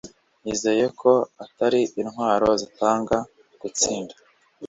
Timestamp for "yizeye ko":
0.45-1.11